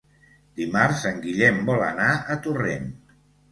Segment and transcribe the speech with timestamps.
[0.59, 2.91] Dimarts en Guillem vol anar a Torrent.